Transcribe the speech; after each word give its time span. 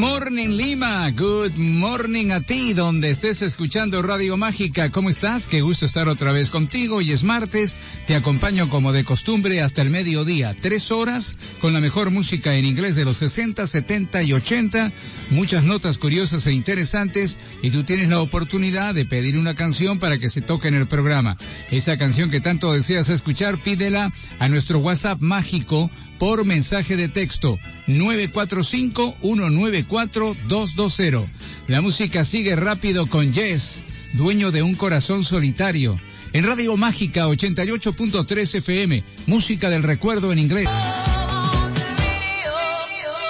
Morning 0.00 0.56
Lima, 0.56 1.10
good 1.10 1.56
morning 1.56 2.30
a 2.30 2.40
ti 2.40 2.72
donde 2.72 3.10
estés 3.10 3.42
escuchando 3.42 4.00
Radio 4.00 4.38
Mágica. 4.38 4.90
¿Cómo 4.90 5.10
estás? 5.10 5.44
Qué 5.44 5.60
gusto 5.60 5.84
estar 5.84 6.08
otra 6.08 6.32
vez 6.32 6.48
contigo. 6.48 6.96
Hoy 6.96 7.12
es 7.12 7.22
martes, 7.22 7.76
te 8.06 8.14
acompaño 8.14 8.70
como 8.70 8.92
de 8.92 9.04
costumbre 9.04 9.60
hasta 9.60 9.82
el 9.82 9.90
mediodía, 9.90 10.56
tres 10.58 10.90
horas 10.90 11.36
con 11.60 11.74
la 11.74 11.80
mejor 11.80 12.10
música 12.10 12.56
en 12.56 12.64
inglés 12.64 12.96
de 12.96 13.04
los 13.04 13.18
60, 13.18 13.66
70 13.66 14.22
y 14.22 14.32
80, 14.32 14.90
muchas 15.32 15.64
notas 15.64 15.98
curiosas 15.98 16.46
e 16.46 16.54
interesantes 16.54 17.38
y 17.60 17.70
tú 17.70 17.84
tienes 17.84 18.08
la 18.08 18.22
oportunidad 18.22 18.94
de 18.94 19.04
pedir 19.04 19.36
una 19.36 19.54
canción 19.54 19.98
para 19.98 20.16
que 20.16 20.30
se 20.30 20.40
toque 20.40 20.68
en 20.68 20.76
el 20.76 20.88
programa. 20.88 21.36
Esa 21.70 21.98
canción 21.98 22.30
que 22.30 22.40
tanto 22.40 22.72
deseas 22.72 23.10
escuchar, 23.10 23.62
pídela 23.62 24.14
a 24.38 24.48
nuestro 24.48 24.78
WhatsApp 24.78 25.20
mágico 25.20 25.90
por 26.18 26.46
mensaje 26.46 26.96
de 26.96 27.08
texto 27.08 27.58
945-194-220. 29.90 31.26
La 31.66 31.80
música 31.80 32.24
sigue 32.24 32.56
rápido 32.56 33.06
con 33.06 33.34
Jess, 33.34 33.84
dueño 34.14 34.50
de 34.50 34.62
un 34.62 34.74
corazón 34.74 35.24
solitario. 35.24 35.98
En 36.32 36.44
Radio 36.44 36.76
Mágica 36.76 37.26
88.3 37.26 38.54
FM, 38.58 39.02
música 39.26 39.68
del 39.68 39.82
recuerdo 39.82 40.32
en 40.32 40.38
inglés. 40.38 40.68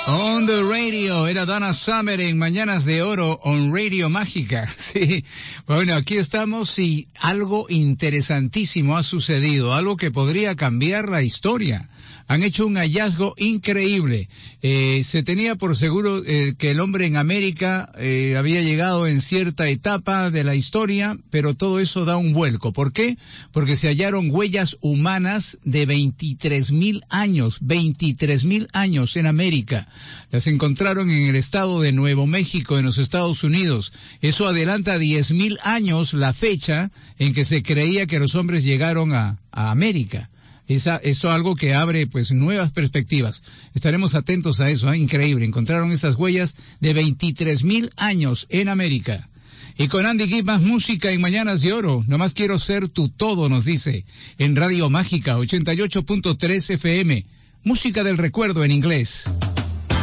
On 0.07 0.45
the 0.45 0.63
radio, 0.63 1.29
era 1.29 1.47
Dana 1.47 1.73
Summer 1.73 2.21
en 2.21 2.37
Mañanas 2.37 2.85
de 2.85 3.03
Oro, 3.03 3.39
on 3.45 3.73
Radio 3.73 4.11
Mágica. 4.11 4.67
Sí, 4.77 5.25
bueno, 5.67 5.95
aquí 5.95 6.17
estamos 6.17 6.77
y 6.79 7.09
algo 7.21 7.67
interesantísimo 7.69 8.97
ha 8.97 9.05
sucedido, 9.05 9.73
algo 9.73 9.97
que 9.97 10.11
podría 10.11 10.57
cambiar 10.57 11.09
la 11.09 11.23
historia 11.23 11.89
han 12.31 12.45
hecho 12.45 12.65
un 12.65 12.77
hallazgo 12.77 13.35
increíble. 13.39 14.29
Eh, 14.63 15.03
se 15.05 15.25
tenía 15.25 15.57
por 15.57 15.77
seguro 15.77 16.23
eh, 16.25 16.55
que 16.57 16.71
el 16.71 16.79
hombre 16.79 17.07
en 17.07 17.17
América 17.17 17.91
eh, 17.99 18.37
había 18.39 18.63
llegado 18.63 19.09
en 19.09 19.21
cierta 19.21 19.69
etapa 19.69 20.31
de 20.31 20.45
la 20.45 20.55
historia, 20.55 21.19
pero 21.31 21.55
todo 21.57 21.81
eso 21.81 22.05
da 22.05 22.17
un 22.17 22.33
vuelco. 22.33 22.73
¿Por 22.73 22.93
qué? 22.93 23.19
Porque 23.51 23.75
se 23.75 23.89
hallaron 23.89 24.31
huellas 24.31 24.77
humanas 24.81 25.59
de 25.65 25.87
23 25.87 26.71
mil 26.71 27.03
años, 27.09 27.59
23 27.63 28.45
mil 28.45 28.69
años 28.73 29.17
en 29.17 29.27
América. 29.27 29.89
Las 30.31 30.47
encontraron 30.47 31.11
en 31.11 31.27
el 31.27 31.35
estado 31.35 31.81
de 31.81 31.91
Nuevo 31.91 32.29
México, 32.29 32.79
en 32.79 32.85
los 32.85 32.99
Estados 32.99 33.43
Unidos. 33.43 33.93
Eso 34.21 34.47
adelanta 34.47 35.01
10 35.01 35.33
mil 35.33 35.59
años 35.65 36.15
la 36.15 36.33
fecha 36.33 36.93
en 37.19 37.35
que 37.35 37.45
se 37.45 37.65
creía 37.65 38.07
que 38.07 38.21
los 38.21 38.37
hombres 38.37 38.63
llegaron 38.63 39.15
a, 39.15 39.41
a 39.51 39.73
América. 39.73 40.31
Esa, 40.71 40.99
eso 40.99 41.33
algo 41.33 41.57
que 41.57 41.75
abre 41.75 42.07
pues 42.07 42.31
nuevas 42.31 42.71
perspectivas. 42.71 43.43
Estaremos 43.75 44.15
atentos 44.15 44.61
a 44.61 44.71
eso, 44.71 44.93
¿eh? 44.93 44.99
increíble. 44.99 45.45
Encontraron 45.45 45.91
esas 45.91 46.15
huellas 46.15 46.55
de 46.79 46.93
23 46.95 47.65
mil 47.65 47.91
años 47.97 48.47
en 48.51 48.69
América. 48.69 49.29
Y 49.77 49.89
con 49.89 50.07
Andy 50.07 50.29
Gibb 50.29 50.45
más 50.45 50.63
música 50.63 51.11
en 51.11 51.21
Mañanas 51.21 51.63
de 51.63 51.73
Oro. 51.73 52.05
Nomás 52.07 52.35
quiero 52.35 52.57
ser 52.61 52.89
tu 52.89 53.09
todo, 53.09 53.49
nos 53.49 53.65
dice. 53.65 54.05
En 54.39 54.55
Radio 54.55 54.89
Mágica 54.91 55.39
88.3 55.39 56.75
FM. 56.75 57.27
Música 57.65 58.05
del 58.05 58.17
recuerdo 58.17 58.63
en 58.63 58.71
inglés. 58.71 59.25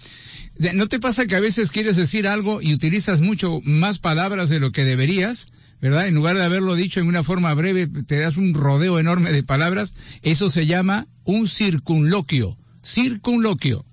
¿No 0.73 0.89
te 0.89 0.99
pasa 0.99 1.27
que 1.27 1.37
a 1.37 1.39
veces 1.39 1.71
quieres 1.71 1.95
decir 1.95 2.27
algo 2.27 2.61
y 2.61 2.73
utilizas 2.73 3.21
mucho 3.21 3.61
más 3.63 3.99
palabras 3.99 4.49
de 4.49 4.59
lo 4.59 4.73
que 4.73 4.83
deberías? 4.83 5.47
¿verdad? 5.83 6.07
En 6.07 6.15
lugar 6.15 6.37
de 6.37 6.45
haberlo 6.45 6.72
dicho 6.75 6.99
en 6.99 7.07
una 7.07 7.23
forma 7.23 7.53
breve, 7.53 7.87
te 7.87 8.19
das 8.19 8.37
un 8.37 8.53
rodeo 8.53 8.99
enorme 8.99 9.31
de 9.31 9.43
palabras. 9.43 9.93
Eso 10.21 10.49
se 10.49 10.65
llama 10.65 11.07
un 11.23 11.47
circunloquio. 11.47 12.57
Circunloquio. 12.83 13.85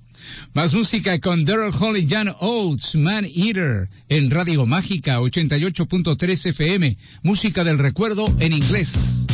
Más 0.52 0.74
música 0.74 1.18
con 1.18 1.44
Daryl 1.44 1.72
Holly 1.78 2.06
Jan 2.08 2.34
Oates, 2.41 2.96
Man 2.96 3.24
Eater, 3.24 3.88
en 4.08 4.30
Radio 4.30 4.66
Mágica 4.66 5.18
88.3 5.18 6.46
FM. 6.46 6.98
Música 7.22 7.64
del 7.64 7.78
recuerdo 7.78 8.32
en 8.38 8.52
inglés. 8.52 9.26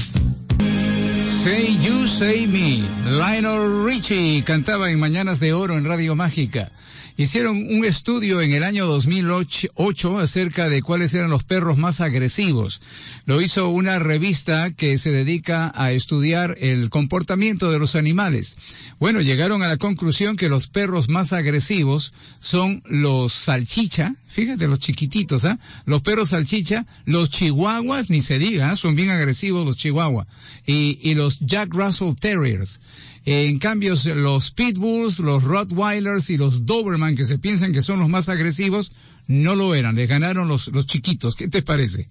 Say 1.46 1.76
You 1.80 2.08
Say 2.08 2.48
Me. 2.48 2.82
Lionel 3.08 3.84
Richie 3.84 4.42
cantaba 4.42 4.90
en 4.90 4.98
Mañanas 4.98 5.38
de 5.38 5.52
Oro 5.52 5.78
en 5.78 5.84
Radio 5.84 6.16
Mágica 6.16 6.72
hicieron 7.16 7.56
un 7.56 7.84
estudio 7.84 8.42
en 8.42 8.52
el 8.52 8.62
año 8.62 8.86
2008 8.86 10.18
acerca 10.18 10.68
de 10.68 10.82
cuáles 10.82 11.14
eran 11.14 11.30
los 11.30 11.44
perros 11.44 11.78
más 11.78 12.00
agresivos. 12.00 12.80
Lo 13.24 13.40
hizo 13.40 13.68
una 13.68 13.98
revista 13.98 14.70
que 14.72 14.98
se 14.98 15.10
dedica 15.10 15.72
a 15.74 15.92
estudiar 15.92 16.56
el 16.60 16.90
comportamiento 16.90 17.70
de 17.70 17.78
los 17.78 17.96
animales. 17.96 18.56
Bueno, 18.98 19.20
llegaron 19.20 19.62
a 19.62 19.68
la 19.68 19.78
conclusión 19.78 20.36
que 20.36 20.48
los 20.48 20.68
perros 20.68 21.08
más 21.08 21.32
agresivos 21.32 22.12
son 22.40 22.82
los 22.84 23.32
salchicha, 23.32 24.14
fíjate 24.36 24.68
los 24.68 24.80
chiquititos, 24.80 25.46
¿ah? 25.46 25.58
Los 25.86 26.02
perros 26.02 26.28
salchicha, 26.28 26.84
los 27.06 27.30
chihuahuas, 27.30 28.10
ni 28.10 28.20
se 28.20 28.38
diga, 28.38 28.70
¿ah? 28.70 28.76
son 28.76 28.94
bien 28.94 29.08
agresivos 29.08 29.64
los 29.64 29.78
chihuahuas, 29.78 30.26
y, 30.66 30.98
y 31.00 31.14
los 31.14 31.40
Jack 31.40 31.72
Russell 31.72 32.14
Terriers. 32.20 32.82
En 33.24 33.58
cambio, 33.58 33.94
los 34.14 34.50
Pitbulls, 34.50 35.20
los 35.20 35.42
Rottweilers 35.42 36.28
y 36.28 36.36
los 36.36 36.66
Doberman, 36.66 37.16
que 37.16 37.24
se 37.24 37.38
piensan 37.38 37.72
que 37.72 37.80
son 37.80 37.98
los 37.98 38.10
más 38.10 38.28
agresivos, 38.28 38.92
no 39.26 39.54
lo 39.54 39.74
eran. 39.74 39.96
Les 39.96 40.08
ganaron 40.08 40.48
los, 40.48 40.68
los 40.68 40.86
chiquitos. 40.86 41.34
¿Qué 41.34 41.48
te 41.48 41.62
parece? 41.62 42.08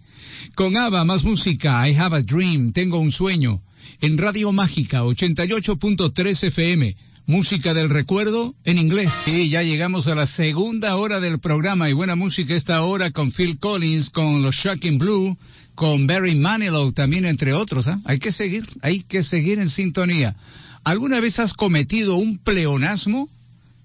Con 0.56 0.76
ABBA, 0.76 1.06
más 1.06 1.24
música. 1.24 1.88
I 1.88 1.96
have 1.96 2.18
a 2.18 2.22
dream. 2.22 2.74
Tengo 2.74 2.98
un 3.00 3.12
sueño. 3.12 3.62
En 4.02 4.18
Radio 4.18 4.52
Mágica, 4.52 5.04
88.3 5.04 6.48
FM. 6.48 6.98
Música 7.28 7.74
del 7.74 7.90
recuerdo 7.90 8.56
en 8.64 8.78
inglés. 8.78 9.28
Y 9.28 9.50
ya 9.50 9.64
llegamos 9.64 10.08
a 10.08 10.16
la 10.16 10.26
segunda 10.26 10.96
hora 10.96 11.20
del 11.20 11.40
programa 11.40 11.90
y 11.90 11.94
buena 11.94 12.16
música 12.16 12.56
esta 12.56 12.82
hora 12.84 13.12
con 13.12 13.32
Phil 13.32 13.58
Collins, 13.58 14.10
con 14.10 14.42
los 14.42 14.56
Shocking 14.56 14.98
Blue, 14.98 15.38
con 15.74 16.08
Barry 16.08 16.36
Manilow 16.36 16.92
también 16.92 17.26
entre 17.26 17.54
otros. 17.54 17.88
¿ah? 17.88 18.00
Hay 18.06 18.20
que 18.20 18.32
seguir, 18.32 18.68
hay 18.82 19.02
que 19.02 19.24
seguir 19.24 19.60
en 19.60 19.70
sintonía. 19.70 20.36
¿Alguna 20.84 21.20
vez 21.20 21.40
has 21.40 21.54
cometido 21.54 22.16
un 22.16 22.38
pleonasmo? 22.38 23.30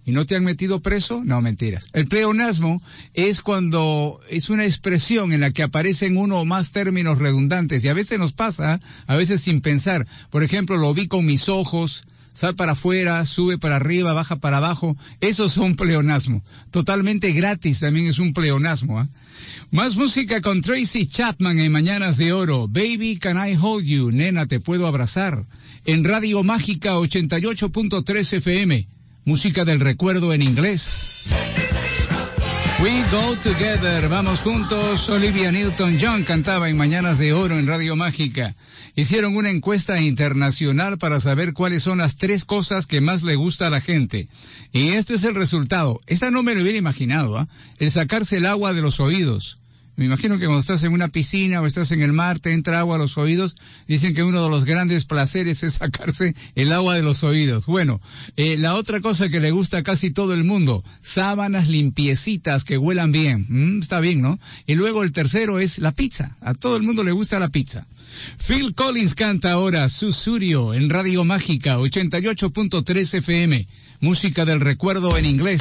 ¿Y 0.04 0.12
no 0.12 0.26
te 0.26 0.34
han 0.34 0.44
metido 0.44 0.80
preso? 0.80 1.22
No, 1.24 1.40
mentiras. 1.40 1.86
El 1.92 2.08
pleonasmo 2.08 2.82
es 3.14 3.42
cuando 3.42 4.20
es 4.28 4.50
una 4.50 4.64
expresión 4.64 5.32
en 5.32 5.40
la 5.40 5.50
que 5.50 5.62
aparecen 5.62 6.16
uno 6.16 6.40
o 6.40 6.44
más 6.44 6.72
términos 6.72 7.18
redundantes 7.18 7.84
y 7.84 7.88
a 7.88 7.94
veces 7.94 8.18
nos 8.18 8.32
pasa, 8.32 8.80
a 9.06 9.16
veces 9.16 9.42
sin 9.42 9.60
pensar. 9.60 10.06
Por 10.30 10.42
ejemplo, 10.42 10.76
lo 10.78 10.92
vi 10.94 11.06
con 11.06 11.26
mis 11.26 11.48
ojos, 11.48 12.04
sal 12.32 12.54
para 12.54 12.72
afuera, 12.72 13.24
sube 13.24 13.58
para 13.58 13.76
arriba, 13.76 14.12
baja 14.12 14.36
para 14.36 14.58
abajo. 14.58 14.96
Eso 15.20 15.44
es 15.44 15.56
un 15.56 15.76
pleonasmo. 15.76 16.42
Totalmente 16.70 17.32
gratis 17.32 17.80
también 17.80 18.06
es 18.06 18.18
un 18.18 18.32
pleonasmo. 18.32 19.02
¿eh? 19.02 19.08
Más 19.70 19.96
música 19.96 20.40
con 20.40 20.60
Tracy 20.60 21.06
Chapman 21.06 21.58
en 21.58 21.72
Mañanas 21.72 22.16
de 22.16 22.32
Oro. 22.32 22.66
Baby, 22.68 23.18
can 23.20 23.36
I 23.36 23.56
hold 23.60 23.84
you? 23.84 24.10
Nena, 24.10 24.46
te 24.46 24.60
puedo 24.60 24.86
abrazar. 24.86 25.46
En 25.84 26.04
Radio 26.04 26.42
Mágica 26.42 26.94
88.3 26.94 28.36
FM. 28.38 28.88
Música 29.24 29.64
del 29.64 29.80
recuerdo 29.80 30.32
en 30.32 30.42
inglés. 30.42 31.30
We 32.82 33.04
Go 33.12 33.36
Together, 33.36 34.08
vamos 34.08 34.40
juntos. 34.40 35.10
Olivia 35.10 35.52
Newton-John 35.52 36.24
cantaba 36.24 36.70
en 36.70 36.78
Mañanas 36.78 37.18
de 37.18 37.34
Oro 37.34 37.58
en 37.58 37.66
Radio 37.66 37.94
Mágica. 37.94 38.56
Hicieron 38.96 39.36
una 39.36 39.50
encuesta 39.50 40.00
internacional 40.00 40.96
para 40.96 41.20
saber 41.20 41.52
cuáles 41.52 41.82
son 41.82 41.98
las 41.98 42.16
tres 42.16 42.46
cosas 42.46 42.86
que 42.86 43.02
más 43.02 43.22
le 43.22 43.36
gusta 43.36 43.66
a 43.66 43.70
la 43.70 43.82
gente. 43.82 44.28
Y 44.72 44.92
este 44.92 45.14
es 45.14 45.24
el 45.24 45.34
resultado. 45.34 46.00
Esta 46.06 46.30
no 46.30 46.42
me 46.42 46.54
lo 46.54 46.62
hubiera 46.62 46.78
imaginado, 46.78 47.36
¿ah? 47.36 47.48
El 47.78 47.90
sacarse 47.90 48.38
el 48.38 48.46
agua 48.46 48.72
de 48.72 48.80
los 48.80 48.98
oídos. 48.98 49.59
Me 50.00 50.06
imagino 50.06 50.38
que 50.38 50.46
cuando 50.46 50.60
estás 50.60 50.82
en 50.84 50.94
una 50.94 51.08
piscina 51.08 51.60
o 51.60 51.66
estás 51.66 51.92
en 51.92 52.00
el 52.00 52.14
mar, 52.14 52.40
te 52.40 52.54
entra 52.54 52.78
agua 52.78 52.96
a 52.96 52.98
los 52.98 53.18
oídos. 53.18 53.54
Dicen 53.86 54.14
que 54.14 54.22
uno 54.22 54.42
de 54.42 54.48
los 54.48 54.64
grandes 54.64 55.04
placeres 55.04 55.62
es 55.62 55.74
sacarse 55.74 56.34
el 56.54 56.72
agua 56.72 56.94
de 56.94 57.02
los 57.02 57.22
oídos. 57.22 57.66
Bueno, 57.66 58.00
eh, 58.38 58.56
la 58.56 58.76
otra 58.76 59.02
cosa 59.02 59.28
que 59.28 59.40
le 59.40 59.50
gusta 59.50 59.76
a 59.76 59.82
casi 59.82 60.10
todo 60.10 60.32
el 60.32 60.42
mundo, 60.42 60.82
sábanas 61.02 61.68
limpiecitas 61.68 62.64
que 62.64 62.78
huelan 62.78 63.12
bien. 63.12 63.44
Mm, 63.50 63.80
está 63.80 64.00
bien, 64.00 64.22
¿no? 64.22 64.38
Y 64.66 64.74
luego 64.74 65.02
el 65.02 65.12
tercero 65.12 65.58
es 65.58 65.78
la 65.78 65.92
pizza. 65.92 66.38
A 66.40 66.54
todo 66.54 66.78
el 66.78 66.82
mundo 66.82 67.04
le 67.04 67.12
gusta 67.12 67.38
la 67.38 67.50
pizza. 67.50 67.86
Phil 68.38 68.74
Collins 68.74 69.14
canta 69.14 69.52
ahora 69.52 69.86
Susurio 69.90 70.72
en 70.72 70.88
Radio 70.88 71.24
Mágica 71.24 71.76
88.3 71.76 73.18
FM. 73.18 73.68
Música 74.00 74.46
del 74.46 74.60
recuerdo 74.60 75.18
en 75.18 75.26
inglés. 75.26 75.60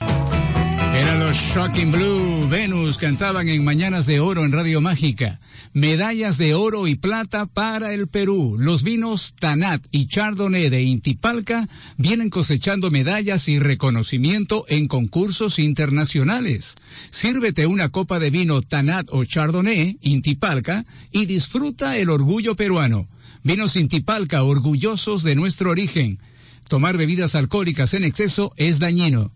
Eran 0.94 1.19
los 1.19 1.36
Shocking 1.36 1.91
Blue. 1.91 2.47
Venus 2.50 2.97
cantaban 2.97 3.47
en 3.47 3.63
Mañanas 3.63 4.06
de 4.06 4.19
Oro 4.19 4.44
en 4.44 4.51
Radio 4.51 4.81
Mágica. 4.81 5.39
Medallas 5.71 6.38
de 6.38 6.56
oro 6.56 6.88
y 6.88 6.95
plata 6.95 7.45
para 7.45 7.94
el 7.94 8.07
Perú. 8.07 8.57
Los 8.59 8.81
vinos 8.81 9.36
Tanat 9.39 9.86
y 9.91 10.07
Chardonnay 10.07 10.69
de 10.69 10.81
Intipalca 10.81 11.69
vienen 11.97 12.31
cosechando 12.31 12.89
medallas 12.89 13.47
y 13.47 13.59
reconocimiento 13.59 14.65
en 14.68 14.88
concursos 14.88 15.59
internacionales. 15.59 16.75
Sírvete 17.12 17.68
una 17.68 17.89
copa 17.89 18.18
de 18.18 18.31
vino 18.31 18.62
Tanat 18.63 19.07
o 19.12 19.24
Chardonnay 19.24 19.97
Intipalca 20.01 20.85
y 21.12 21.27
disfruta 21.27 21.97
el 21.97 22.09
orgullo 22.09 22.56
peruano. 22.56 23.07
Vinos 23.44 23.75
Intipalca 23.75 24.44
orgullosos 24.44 25.21
de 25.21 25.35
nuestro 25.35 25.69
origen. 25.69 26.19
Tomar 26.68 26.97
bebidas 26.97 27.35
alcohólicas 27.35 27.94
en 27.94 28.03
exceso 28.03 28.53
es 28.57 28.80
dañino. 28.80 29.31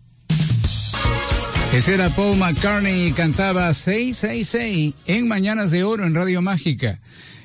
Ese 1.72 1.94
era 1.94 2.08
Paul 2.10 2.38
McCartney, 2.38 3.12
cantaba 3.12 3.72
666 3.72 4.94
en 5.06 5.28
Mañanas 5.28 5.70
de 5.70 5.84
Oro 5.84 6.04
en 6.04 6.14
Radio 6.14 6.40
Mágica. 6.42 7.00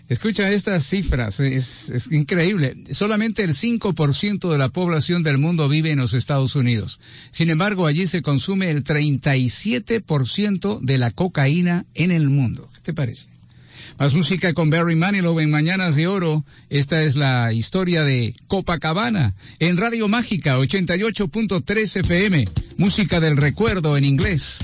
Escucha 0.08 0.52
estas 0.52 0.84
cifras, 0.86 1.40
es, 1.40 1.90
es, 1.90 2.12
increíble. 2.12 2.76
Solamente 2.92 3.44
el 3.44 3.52
5% 3.52 4.52
de 4.52 4.58
la 4.58 4.70
población 4.70 5.22
del 5.22 5.38
mundo 5.38 5.70
vive 5.70 5.92
en 5.92 6.00
los 6.00 6.14
Estados 6.14 6.56
Unidos. 6.56 7.00
Sin 7.32 7.52
embargo, 7.52 7.86
allí 7.86 8.08
se 8.08 8.24
consume 8.24 8.72
el 8.72 8.84
37% 8.84 10.80
de 10.82 10.98
la 10.98 11.12
cocaína 11.12 11.86
en 11.94 12.12
el 12.12 12.30
mundo. 12.30 12.68
¿Qué 12.74 12.82
te 12.82 12.94
parece? 12.94 13.39
Más 13.98 14.14
música 14.14 14.54
con 14.54 14.70
Barry 14.70 14.96
Manilow 14.96 15.40
en 15.40 15.50
Mañanas 15.50 15.96
de 15.96 16.08
Oro. 16.08 16.44
Esta 16.70 17.04
es 17.04 17.16
la 17.16 17.52
historia 17.54 18.04
de 18.04 18.36
Copacabana 18.48 19.34
en 19.60 19.78
Radio 19.78 20.08
Mágica 20.08 20.58
88.3 20.58 22.00
FM. 22.00 22.46
Música 22.78 23.20
del 23.20 23.38
recuerdo 23.38 23.98
en 23.98 24.06
inglés. 24.06 24.60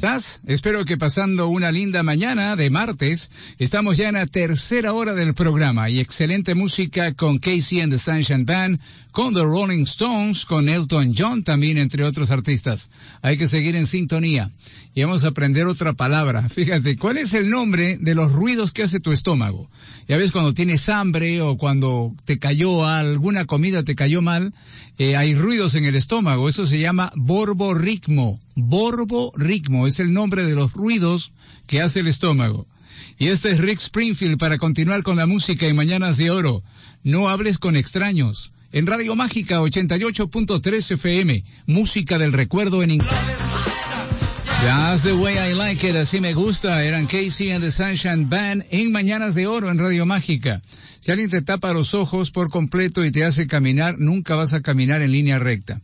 ¿Estás? 0.00 0.40
Espero 0.46 0.86
que 0.86 0.96
pasando 0.96 1.48
una 1.48 1.70
linda 1.70 2.02
mañana 2.02 2.56
de 2.56 2.70
martes. 2.70 3.30
Estamos 3.58 3.98
ya 3.98 4.08
en 4.08 4.14
la 4.14 4.24
tercera 4.24 4.94
hora 4.94 5.12
del 5.12 5.34
programa 5.34 5.90
y 5.90 6.00
excelente 6.00 6.54
música 6.54 7.12
con 7.12 7.38
Casey 7.38 7.82
and 7.82 7.92
the 7.92 7.98
Sunshine 7.98 8.46
Band, 8.46 8.80
con 9.10 9.34
The 9.34 9.42
Rolling 9.42 9.82
Stones, 9.82 10.46
con 10.46 10.70
Elton 10.70 11.12
John 11.14 11.42
también, 11.42 11.76
entre 11.76 12.04
otros 12.04 12.30
artistas. 12.30 12.88
Hay 13.20 13.36
que 13.36 13.46
seguir 13.46 13.76
en 13.76 13.84
sintonía. 13.84 14.52
Y 14.94 15.02
vamos 15.02 15.22
a 15.24 15.28
aprender 15.28 15.66
otra 15.66 15.92
palabra. 15.92 16.48
Fíjate, 16.48 16.96
¿cuál 16.96 17.18
es 17.18 17.34
el 17.34 17.50
nombre 17.50 17.98
de 18.00 18.14
los 18.14 18.32
ruidos 18.32 18.72
que 18.72 18.84
hace 18.84 19.00
tu 19.00 19.12
estómago? 19.12 19.70
Ya 20.08 20.16
ves, 20.16 20.32
cuando 20.32 20.54
tienes 20.54 20.88
hambre 20.88 21.42
o 21.42 21.58
cuando 21.58 22.14
te 22.24 22.38
cayó 22.38 22.86
alguna 22.86 23.44
comida, 23.44 23.84
te 23.84 23.94
cayó 23.94 24.22
mal, 24.22 24.54
eh, 24.96 25.16
hay 25.16 25.34
ruidos 25.34 25.74
en 25.74 25.84
el 25.84 25.94
estómago. 25.94 26.48
Eso 26.48 26.64
se 26.66 26.78
llama 26.78 27.12
borborritmo. 27.16 28.40
Borborritmo 28.56 29.86
es 29.90 30.00
el 30.00 30.12
nombre 30.12 30.46
de 30.46 30.54
los 30.54 30.72
ruidos 30.72 31.32
que 31.66 31.80
hace 31.80 32.00
el 32.00 32.06
estómago. 32.06 32.66
Y 33.18 33.28
este 33.28 33.50
es 33.50 33.58
Rick 33.58 33.78
Springfield 33.78 34.38
para 34.38 34.58
continuar 34.58 35.02
con 35.02 35.16
la 35.16 35.26
música 35.26 35.66
en 35.66 35.76
Mañanas 35.76 36.16
de 36.16 36.30
Oro. 36.30 36.62
No 37.02 37.28
hables 37.28 37.58
con 37.58 37.76
extraños. 37.76 38.52
En 38.72 38.86
Radio 38.86 39.16
Mágica 39.16 39.60
88.3 39.60 40.92
FM, 40.92 41.44
música 41.66 42.18
del 42.18 42.32
recuerdo 42.32 42.82
en 42.82 42.92
inglés. 42.92 43.49
That's 44.62 45.04
the 45.04 45.14
way 45.14 45.38
I 45.38 45.54
like 45.54 45.88
it, 45.88 45.96
así 45.96 46.20
me 46.20 46.34
gusta. 46.34 46.84
Eran 46.84 47.06
Casey 47.06 47.50
and 47.50 47.64
the 47.64 47.70
Sunshine 47.70 48.28
Band 48.28 48.66
en 48.70 48.92
Mañanas 48.92 49.34
de 49.34 49.46
Oro 49.46 49.70
en 49.70 49.78
Radio 49.78 50.04
Mágica. 50.04 50.60
Si 51.00 51.10
alguien 51.10 51.30
te 51.30 51.40
tapa 51.40 51.72
los 51.72 51.94
ojos 51.94 52.30
por 52.30 52.50
completo 52.50 53.02
y 53.02 53.10
te 53.10 53.24
hace 53.24 53.46
caminar, 53.46 53.98
nunca 53.98 54.36
vas 54.36 54.52
a 54.52 54.60
caminar 54.60 55.00
en 55.00 55.12
línea 55.12 55.38
recta. 55.38 55.80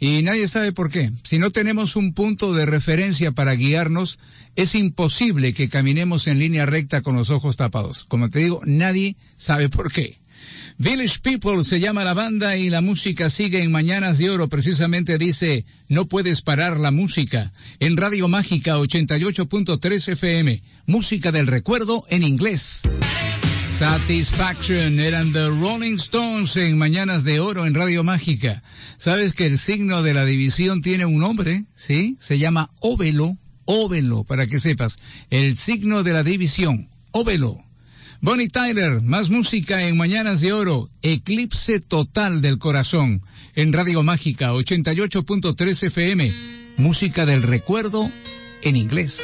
Y 0.00 0.22
nadie 0.22 0.46
sabe 0.46 0.72
por 0.72 0.90
qué. 0.90 1.12
Si 1.22 1.38
no 1.38 1.50
tenemos 1.50 1.96
un 1.96 2.14
punto 2.14 2.54
de 2.54 2.64
referencia 2.64 3.32
para 3.32 3.54
guiarnos, 3.54 4.18
es 4.56 4.74
imposible 4.74 5.52
que 5.52 5.68
caminemos 5.68 6.26
en 6.26 6.38
línea 6.38 6.64
recta 6.64 7.02
con 7.02 7.16
los 7.16 7.28
ojos 7.28 7.56
tapados. 7.56 8.04
Como 8.04 8.30
te 8.30 8.38
digo, 8.38 8.62
nadie 8.64 9.16
sabe 9.36 9.68
por 9.68 9.92
qué. 9.92 10.16
Village 10.76 11.20
People 11.22 11.62
se 11.62 11.78
llama 11.78 12.02
la 12.02 12.14
banda 12.14 12.56
y 12.56 12.68
la 12.68 12.80
música 12.80 13.30
sigue 13.30 13.62
en 13.62 13.70
Mañanas 13.70 14.18
de 14.18 14.28
Oro. 14.30 14.48
Precisamente 14.48 15.18
dice, 15.18 15.64
no 15.88 16.08
puedes 16.08 16.42
parar 16.42 16.80
la 16.80 16.90
música. 16.90 17.52
En 17.78 17.96
Radio 17.96 18.26
Mágica 18.26 18.76
88.3 18.78 20.08
FM. 20.12 20.62
Música 20.86 21.30
del 21.30 21.46
recuerdo 21.46 22.04
en 22.08 22.24
inglés. 22.24 22.82
Satisfaction 23.70 24.98
eran 24.98 25.32
The 25.32 25.46
Rolling 25.46 25.94
Stones 25.94 26.56
en 26.56 26.76
Mañanas 26.76 27.22
de 27.22 27.38
Oro 27.38 27.66
en 27.66 27.74
Radio 27.74 28.02
Mágica. 28.02 28.64
¿Sabes 28.96 29.32
que 29.32 29.46
el 29.46 29.58
signo 29.58 30.02
de 30.02 30.14
la 30.14 30.24
división 30.24 30.82
tiene 30.82 31.06
un 31.06 31.18
nombre? 31.18 31.66
¿Sí? 31.76 32.16
Se 32.18 32.40
llama 32.40 32.70
óvelo. 32.80 33.38
Óvelo, 33.64 34.24
para 34.24 34.48
que 34.48 34.58
sepas. 34.58 34.98
El 35.30 35.56
signo 35.56 36.02
de 36.02 36.12
la 36.12 36.24
división. 36.24 36.88
Óvelo. 37.12 37.64
Bonnie 38.24 38.48
Tyler, 38.48 39.02
más 39.02 39.28
música 39.28 39.86
en 39.86 39.98
Mañanas 39.98 40.40
de 40.40 40.54
Oro, 40.54 40.88
Eclipse 41.02 41.78
Total 41.78 42.40
del 42.40 42.58
Corazón, 42.58 43.20
en 43.54 43.74
Radio 43.74 44.02
Mágica 44.02 44.54
88.3 44.54 45.88
FM, 45.88 46.32
música 46.78 47.26
del 47.26 47.42
recuerdo 47.42 48.10
en 48.62 48.76
inglés. 48.76 49.20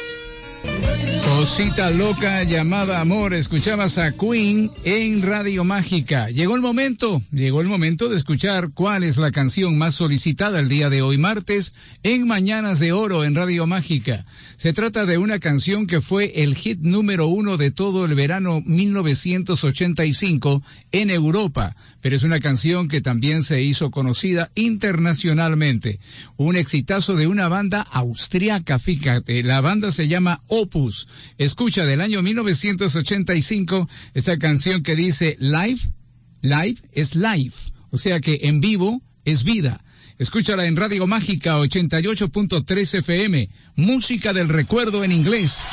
Cosita 1.41 1.89
loca 1.89 2.43
llamada 2.43 3.01
amor, 3.01 3.33
escuchabas 3.33 3.97
a 3.97 4.11
Queen 4.11 4.69
en 4.83 5.23
Radio 5.23 5.63
Mágica. 5.63 6.29
Llegó 6.29 6.55
el 6.55 6.61
momento, 6.61 7.23
llegó 7.31 7.61
el 7.61 7.67
momento 7.67 8.09
de 8.09 8.17
escuchar 8.17 8.69
cuál 8.75 9.03
es 9.03 9.17
la 9.17 9.31
canción 9.31 9.75
más 9.75 9.95
solicitada 9.95 10.59
el 10.59 10.69
día 10.69 10.91
de 10.91 11.01
hoy 11.01 11.17
martes 11.17 11.73
en 12.03 12.27
Mañanas 12.27 12.77
de 12.77 12.91
Oro 12.91 13.23
en 13.23 13.33
Radio 13.33 13.65
Mágica. 13.65 14.23
Se 14.55 14.71
trata 14.71 15.07
de 15.07 15.17
una 15.17 15.39
canción 15.39 15.87
que 15.87 15.99
fue 15.99 16.43
el 16.43 16.53
hit 16.53 16.79
número 16.81 17.25
uno 17.25 17.57
de 17.57 17.71
todo 17.71 18.05
el 18.05 18.13
verano 18.13 18.61
1985 18.63 20.61
en 20.91 21.09
Europa, 21.09 21.75
pero 22.01 22.15
es 22.15 22.21
una 22.21 22.39
canción 22.39 22.87
que 22.87 23.01
también 23.01 23.41
se 23.41 23.63
hizo 23.63 23.89
conocida 23.89 24.51
internacionalmente. 24.53 25.99
Un 26.37 26.55
exitazo 26.55 27.15
de 27.15 27.25
una 27.25 27.47
banda 27.47 27.81
austriaca, 27.81 28.77
fíjate, 28.77 29.41
la 29.41 29.61
banda 29.61 29.89
se 29.89 30.07
llama 30.07 30.43
Opus. 30.51 31.07
Escucha 31.37 31.85
del 31.85 32.01
año 32.01 32.21
1985 32.21 33.87
esta 34.13 34.37
canción 34.37 34.83
que 34.83 34.97
dice 34.97 35.37
Live, 35.39 35.79
Live 36.41 36.75
es 36.91 37.15
Life, 37.15 37.71
o 37.89 37.97
sea 37.97 38.19
que 38.19 38.41
en 38.43 38.59
vivo 38.59 39.01
es 39.23 39.45
vida. 39.45 39.81
Escúchala 40.17 40.65
en 40.65 40.75
Radio 40.75 41.07
Mágica 41.07 41.57
88.3 41.57 42.99
FM, 42.99 43.49
música 43.77 44.33
del 44.33 44.49
recuerdo 44.49 45.05
en 45.05 45.13
inglés. 45.13 45.69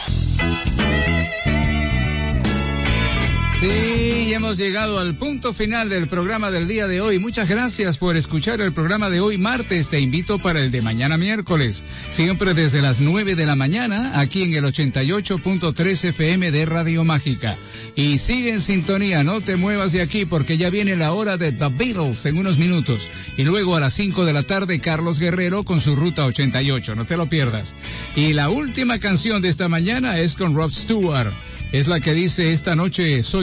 Sí, 3.61 4.33
hemos 4.33 4.57
llegado 4.57 5.01
al 5.01 5.17
punto 5.17 5.53
final 5.53 5.89
del 5.89 6.07
programa 6.07 6.53
del 6.53 6.69
día 6.69 6.87
de 6.87 7.01
hoy. 7.01 7.19
Muchas 7.19 7.49
gracias 7.49 7.99
por 7.99 8.17
escuchar 8.17 8.61
el 8.61 8.71
programa 8.71 9.11
de 9.11 9.19
hoy 9.19 9.37
martes. 9.37 9.91
Te 9.91 9.99
invito 9.99 10.39
para 10.39 10.61
el 10.61 10.71
de 10.71 10.81
mañana 10.81 11.19
miércoles. 11.19 11.85
Siempre 12.11 12.55
desde 12.55 12.83
las 12.83 13.01
9 13.01 13.35
de 13.35 13.47
la 13.47 13.57
mañana, 13.57 14.21
aquí 14.21 14.45
en 14.45 14.55
el 14.55 14.65
88.3 14.65 16.05
FM 16.05 16.53
de 16.53 16.67
Radio 16.67 17.03
Mágica. 17.03 17.57
Y 17.97 18.19
sigue 18.19 18.51
en 18.53 18.61
sintonía, 18.61 19.25
no 19.25 19.41
te 19.41 19.57
muevas 19.57 19.91
de 19.91 20.03
aquí 20.03 20.25
porque 20.25 20.57
ya 20.57 20.71
viene 20.71 20.95
la 20.95 21.13
hora 21.13 21.37
de 21.37 21.51
The 21.51 21.71
Beatles 21.71 22.27
en 22.27 22.39
unos 22.39 22.59
minutos. 22.59 23.11
Y 23.37 23.43
luego 23.43 23.75
a 23.75 23.81
las 23.81 23.95
5 23.95 24.25
de 24.25 24.35
la 24.35 24.45
tarde, 24.45 24.79
Carlos 24.79 25.19
Guerrero 25.19 25.65
con 25.65 25.81
su 25.81 25.97
ruta 25.97 26.27
88. 26.27 26.95
No 26.95 27.07
te 27.07 27.17
lo 27.17 27.29
pierdas. 27.29 27.75
Y 28.15 28.35
la 28.35 28.51
última 28.51 29.01
canción 29.01 29.43
de 29.43 29.49
esta 29.49 29.69
mañana 29.69 30.21
es 30.21 30.37
con 30.37 30.55
Rob 30.55 30.71
Stewart 30.71 31.35
es 31.71 31.87
la 31.87 32.01
que 32.01 32.15
dice 32.15 32.53
esta 32.55 32.75
noche 32.77 33.23